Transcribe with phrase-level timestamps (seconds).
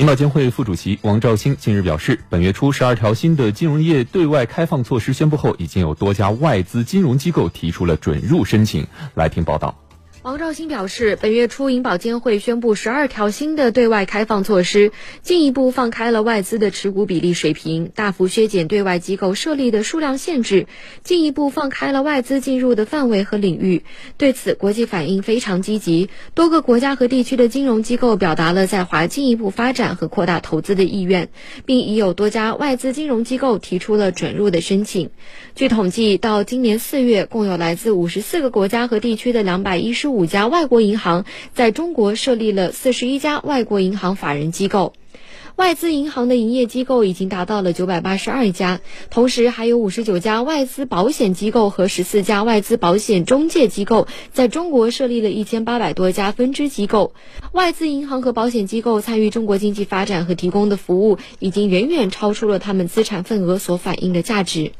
[0.00, 8.86] 银保监会副主席王兆兴近日表示，本月初十二条新的金融业对外开放措施宣布后，已经有多家外资金融机构提出了准入申请。
[9.12, 9.78] 来听报道。
[10.22, 14.92] 王兆新表示，本月初，银保监会宣布十二条新的对外开放措施，
[15.22, 20.66] 进一步放开了外资的持股比例水平，大幅削减对外机构设立的数量限制，
[21.02, 23.82] 进一步放开了外资进入的范围和领域。
[24.18, 31.30] 对此，国际反应非常积极，多个国家和地区的金融机构表达了在华进一步发展和扩大投资的意愿，
[31.64, 35.08] 并已有多家外资金融机构提出了准入的申请。
[35.54, 41.24] 据统计，到今年四月，共有来自五十四个国家和地区的两百一十五家外国银行
[41.54, 44.92] 在中国设立了四十一家外国银行法人机构，
[45.56, 57.12] 外资银行的营业机构已经达到了九百八十二家，同时还有五十九家外资保险机构和十四家外资保险中介机构在中国设立了一千八百多家分支机构。
[57.52, 64.72] 外资银行和保险机构参与中国经济发展和提供的服务，已经远远超出了他们资产份额所反映的价值。